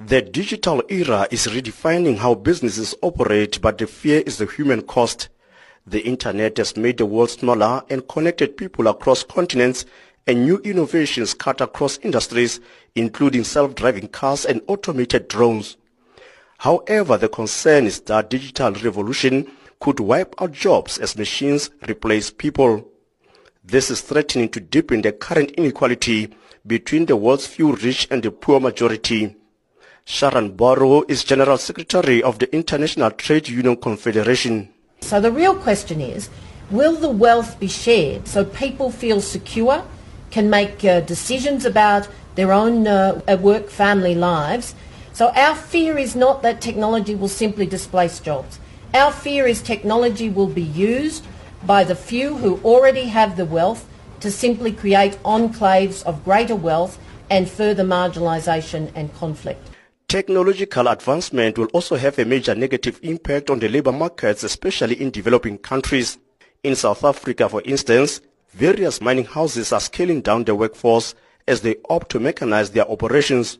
The 0.00 0.22
digital 0.22 0.84
era 0.88 1.26
is 1.28 1.48
redefining 1.48 2.18
how 2.18 2.36
businesses 2.36 2.94
operate, 3.02 3.60
but 3.60 3.78
the 3.78 3.88
fear 3.88 4.22
is 4.24 4.38
the 4.38 4.46
human 4.46 4.82
cost. 4.82 5.28
The 5.88 6.02
internet 6.02 6.58
has 6.58 6.76
made 6.76 6.98
the 6.98 7.04
world 7.04 7.30
smaller 7.30 7.82
and 7.90 8.06
connected 8.06 8.56
people 8.56 8.86
across 8.86 9.24
continents 9.24 9.86
and 10.28 10.44
new 10.44 10.58
innovations 10.58 11.34
cut 11.34 11.60
across 11.60 11.98
industries, 11.98 12.60
including 12.94 13.42
self-driving 13.42 14.06
cars 14.08 14.44
and 14.44 14.62
automated 14.68 15.26
drones. 15.26 15.76
However, 16.58 17.16
the 17.16 17.28
concern 17.28 17.86
is 17.86 18.00
that 18.02 18.30
digital 18.30 18.70
revolution 18.74 19.50
could 19.80 19.98
wipe 19.98 20.32
out 20.40 20.52
jobs 20.52 20.98
as 20.98 21.18
machines 21.18 21.70
replace 21.88 22.30
people. 22.30 22.88
This 23.64 23.90
is 23.90 24.00
threatening 24.00 24.50
to 24.50 24.60
deepen 24.60 25.02
the 25.02 25.10
current 25.10 25.50
inequality 25.52 26.32
between 26.64 27.06
the 27.06 27.16
world's 27.16 27.48
few 27.48 27.74
rich 27.74 28.06
and 28.12 28.22
the 28.22 28.30
poor 28.30 28.60
majority. 28.60 29.34
Sharan 30.08 30.56
Burrow 30.56 31.04
is 31.06 31.22
General 31.22 31.58
Secretary 31.58 32.22
of 32.22 32.38
the 32.38 32.50
International 32.56 33.10
Trade 33.10 33.46
Union 33.46 33.76
Confederation. 33.76 34.70
So 35.02 35.20
the 35.20 35.30
real 35.30 35.54
question 35.54 36.00
is, 36.00 36.30
will 36.70 36.94
the 36.94 37.10
wealth 37.10 37.60
be 37.60 37.68
shared 37.68 38.26
so 38.26 38.42
people 38.42 38.90
feel 38.90 39.20
secure, 39.20 39.84
can 40.30 40.48
make 40.48 40.82
uh, 40.82 41.00
decisions 41.00 41.66
about 41.66 42.08
their 42.36 42.54
own 42.54 42.86
uh, 42.86 43.20
work, 43.38 43.68
family 43.68 44.14
lives? 44.14 44.74
So 45.12 45.28
our 45.36 45.54
fear 45.54 45.98
is 45.98 46.16
not 46.16 46.40
that 46.40 46.62
technology 46.62 47.14
will 47.14 47.28
simply 47.28 47.66
displace 47.66 48.18
jobs. 48.18 48.58
Our 48.94 49.12
fear 49.12 49.46
is 49.46 49.60
technology 49.60 50.30
will 50.30 50.48
be 50.48 50.62
used 50.62 51.26
by 51.66 51.84
the 51.84 51.94
few 51.94 52.38
who 52.38 52.62
already 52.64 53.08
have 53.08 53.36
the 53.36 53.44
wealth 53.44 53.86
to 54.20 54.30
simply 54.30 54.72
create 54.72 55.22
enclaves 55.22 56.02
of 56.04 56.24
greater 56.24 56.56
wealth 56.56 56.98
and 57.28 57.46
further 57.46 57.84
marginalisation 57.84 58.90
and 58.94 59.14
conflict. 59.14 59.68
Technological 60.08 60.88
advancement 60.88 61.58
will 61.58 61.66
also 61.74 61.94
have 61.94 62.18
a 62.18 62.24
major 62.24 62.54
negative 62.54 62.98
impact 63.02 63.50
on 63.50 63.58
the 63.58 63.68
labor 63.68 63.92
markets, 63.92 64.42
especially 64.42 64.98
in 65.02 65.10
developing 65.10 65.58
countries. 65.58 66.16
In 66.62 66.76
South 66.76 67.04
Africa, 67.04 67.46
for 67.46 67.60
instance, 67.66 68.22
various 68.54 69.02
mining 69.02 69.26
houses 69.26 69.70
are 69.70 69.80
scaling 69.80 70.22
down 70.22 70.44
their 70.44 70.54
workforce 70.54 71.14
as 71.46 71.60
they 71.60 71.76
opt 71.90 72.10
to 72.12 72.20
mechanize 72.20 72.72
their 72.72 72.90
operations. 72.90 73.58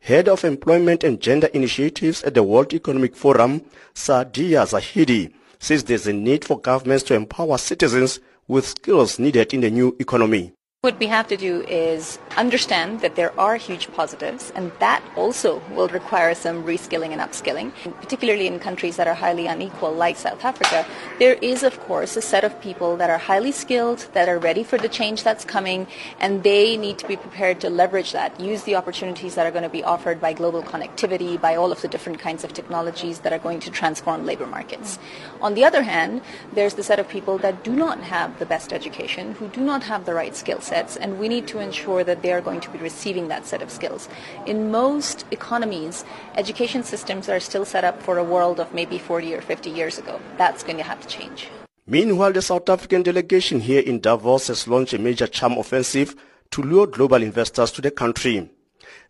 Head 0.00 0.28
of 0.28 0.44
Employment 0.44 1.04
and 1.04 1.20
Gender 1.20 1.46
Initiatives 1.54 2.24
at 2.24 2.34
the 2.34 2.42
World 2.42 2.74
Economic 2.74 3.14
Forum, 3.14 3.62
Saadia 3.94 4.66
Zahidi, 4.66 5.32
says 5.60 5.84
there's 5.84 6.08
a 6.08 6.12
need 6.12 6.44
for 6.44 6.58
governments 6.58 7.04
to 7.04 7.14
empower 7.14 7.58
citizens 7.58 8.18
with 8.48 8.66
skills 8.66 9.20
needed 9.20 9.54
in 9.54 9.60
the 9.60 9.70
new 9.70 9.94
economy. 10.00 10.52
What 10.82 10.98
we 10.98 11.08
have 11.08 11.28
to 11.28 11.36
do 11.36 11.60
is 11.68 12.18
understand 12.38 13.00
that 13.00 13.14
there 13.14 13.38
are 13.38 13.56
huge 13.56 13.92
positives 13.92 14.50
and 14.54 14.72
that 14.78 15.02
also 15.14 15.60
will 15.72 15.88
require 15.88 16.34
some 16.34 16.64
reskilling 16.64 17.10
and 17.10 17.20
upskilling. 17.20 17.72
Particularly 18.00 18.46
in 18.46 18.58
countries 18.58 18.96
that 18.96 19.06
are 19.06 19.12
highly 19.12 19.46
unequal 19.46 19.92
like 19.92 20.16
South 20.16 20.42
Africa, 20.42 20.86
there 21.18 21.34
is 21.42 21.62
of 21.62 21.78
course 21.80 22.16
a 22.16 22.22
set 22.22 22.44
of 22.44 22.58
people 22.62 22.96
that 22.96 23.10
are 23.10 23.18
highly 23.18 23.52
skilled, 23.52 24.08
that 24.14 24.26
are 24.26 24.38
ready 24.38 24.64
for 24.64 24.78
the 24.78 24.88
change 24.88 25.22
that's 25.22 25.44
coming 25.44 25.86
and 26.18 26.44
they 26.44 26.78
need 26.78 26.96
to 26.96 27.06
be 27.06 27.16
prepared 27.16 27.60
to 27.60 27.68
leverage 27.68 28.12
that, 28.12 28.40
use 28.40 28.62
the 28.62 28.74
opportunities 28.74 29.34
that 29.34 29.46
are 29.46 29.50
going 29.50 29.64
to 29.64 29.68
be 29.68 29.84
offered 29.84 30.18
by 30.18 30.32
global 30.32 30.62
connectivity, 30.62 31.38
by 31.38 31.56
all 31.56 31.72
of 31.72 31.82
the 31.82 31.88
different 31.88 32.20
kinds 32.20 32.42
of 32.42 32.54
technologies 32.54 33.18
that 33.18 33.34
are 33.34 33.38
going 33.38 33.60
to 33.60 33.70
transform 33.70 34.24
labor 34.24 34.46
markets. 34.46 34.98
On 35.42 35.52
the 35.52 35.62
other 35.62 35.82
hand, 35.82 36.22
there's 36.54 36.72
the 36.72 36.82
set 36.82 36.98
of 36.98 37.06
people 37.06 37.36
that 37.36 37.62
do 37.62 37.76
not 37.76 38.00
have 38.00 38.38
the 38.38 38.46
best 38.46 38.72
education, 38.72 39.32
who 39.32 39.48
do 39.48 39.60
not 39.60 39.82
have 39.82 40.06
the 40.06 40.14
right 40.14 40.34
skills 40.34 40.69
sets, 40.70 40.96
and 40.96 41.18
we 41.20 41.28
need 41.34 41.46
to 41.48 41.58
ensure 41.58 42.02
that 42.04 42.22
they 42.22 42.32
are 42.32 42.40
going 42.48 42.60
to 42.66 42.70
be 42.70 42.78
receiving 42.78 43.28
that 43.28 43.44
set 43.44 43.62
of 43.62 43.70
skills. 43.78 44.08
In 44.46 44.70
most 44.70 45.26
economies, 45.30 46.04
education 46.42 46.82
systems 46.92 47.28
are 47.28 47.40
still 47.48 47.66
set 47.74 47.84
up 47.84 48.02
for 48.02 48.18
a 48.18 48.28
world 48.34 48.58
of 48.60 48.72
maybe 48.72 48.98
40 48.98 49.34
or 49.34 49.42
50 49.42 49.70
years 49.70 49.98
ago. 49.98 50.20
That's 50.38 50.62
going 50.62 50.78
to 50.78 50.88
have 50.90 51.00
to 51.02 51.08
change. 51.08 51.48
Meanwhile, 51.86 52.34
the 52.34 52.42
South 52.42 52.68
African 52.68 53.02
delegation 53.02 53.60
here 53.60 53.82
in 53.82 54.00
Davos 54.00 54.46
has 54.46 54.68
launched 54.68 54.94
a 54.94 54.98
major 54.98 55.26
charm 55.26 55.58
offensive 55.58 56.14
to 56.52 56.62
lure 56.62 56.86
global 56.86 57.22
investors 57.22 57.72
to 57.72 57.82
the 57.82 57.90
country. 57.90 58.48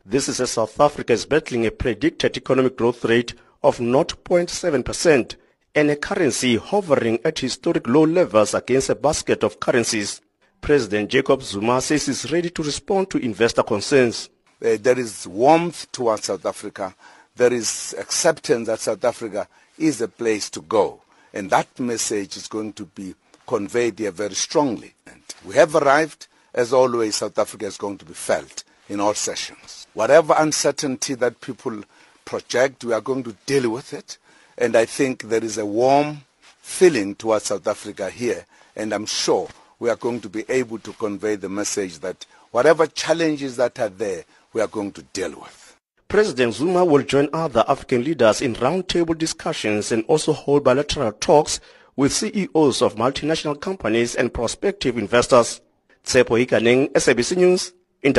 This 0.05 0.29
is 0.29 0.41
as 0.41 0.53
South 0.53 0.81
Africa 0.81 1.13
is 1.13 1.27
battling 1.27 1.67
a 1.67 1.71
predicted 1.71 2.37
economic 2.37 2.77
growth 2.79 3.05
rate 3.05 3.35
of 3.63 3.79
0.7% 3.79 5.37
and 5.75 5.91
a 5.91 5.97
currency 5.97 6.57
hovering 6.57 7.19
at 7.25 7.39
historic 7.41 7.87
low 7.87 8.05
levels 8.05 8.55
against 8.55 8.91
a 8.91 8.95
basket 8.95 9.45
of 9.45 9.61
currencies. 9.61 10.21
President 10.61 11.11
Jacob 11.11 11.43
Zuma 11.43 11.81
says 11.81 12.07
he's 12.07 12.31
ready 12.31 12.51
to 12.51 12.63
respond 12.63 13.11
to 13.11 13.19
investor 13.19 13.63
concerns. 13.63 14.29
Uh, 14.65 14.77
there 14.81 14.99
is 14.99 15.27
warmth 15.27 15.91
towards 15.91 16.27
South 16.27 16.45
Africa. 16.45 16.95
There 17.35 17.53
is 17.53 17.95
acceptance 17.99 18.67
that 18.67 18.81
South 18.81 19.05
Africa 19.05 19.49
is 19.79 20.01
a 20.01 20.09
place 20.09 20.51
to 20.51 20.61
go. 20.61 21.01
And 21.33 21.49
that 21.51 21.79
message 21.81 22.37
is 22.37 22.47
going 22.47 22.75
to 22.75 22.85
be 22.85 23.15
conveyed 23.47 23.99
here 23.99 24.11
very 24.11 24.35
strongly. 24.35 24.95
And 25.07 25.23
we 25.45 25.55
have 25.55 25.75
arrived. 25.75 26.27
As 26.53 26.73
always, 26.73 27.17
South 27.17 27.39
Africa 27.39 27.67
is 27.67 27.77
going 27.77 27.99
to 27.99 28.05
be 28.05 28.15
felt 28.15 28.65
in 28.89 29.01
all 29.01 29.15
sessions. 29.15 29.87
Whatever 29.95 30.35
uncertainty 30.37 31.15
that 31.15 31.41
people 31.41 31.83
project, 32.25 32.85
we 32.85 32.93
are 32.93 33.01
going 33.01 33.23
to 33.23 33.37
deal 33.47 33.71
with 33.71 33.93
it. 33.95 34.19
And 34.59 34.77
I 34.77 34.85
think 34.85 35.23
there 35.23 35.45
is 35.45 35.59
a 35.59 35.65
warm 35.65 36.23
feeling 36.61 37.15
towards 37.15 37.47
South 37.47 37.67
Africa 37.67 38.11
here. 38.11 38.45
And 38.77 38.93
I'm 38.93 39.07
sure 39.07 39.49
we 39.81 39.89
are 39.91 39.97
going 39.97 40.21
to 40.21 40.29
be 40.29 40.45
able 40.49 40.79
to 40.79 40.93
convey 40.93 41.35
the 41.35 41.49
message 41.49 41.99
that 41.99 42.27
whatever 42.53 42.87
challenges 42.87 43.57
that 43.57 43.81
are 43.81 43.89
there, 43.89 44.25
we 44.53 44.61
are 44.61 44.69
going 44.69 44.93
to 44.93 45.03
deal 45.03 45.31
with. 45.31 45.77
President 46.07 46.55
Zuma 46.55 46.85
will 46.85 47.03
join 47.03 47.29
other 47.33 47.65
African 47.67 48.05
leaders 48.05 48.43
in 48.43 48.55
roundtable 48.57 49.17
discussions 49.17 49.91
and 49.91 50.05
also 50.07 50.33
hold 50.33 50.65
bilateral 50.65 51.13
talks 51.13 51.61
with 51.97 52.13
CEOs 52.13 52.83
of 52.83 52.97
multinational 52.97 53.59
companies 53.61 54.15
and 54.15 54.33
prospective 54.33 54.99
investors. 54.99 55.61
Tshepo 56.05 56.45
Ikaneng, 56.45 56.93
SABC 56.93 57.37
News, 57.37 57.73
in 58.03 58.15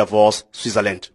Switzerland. 0.51 1.09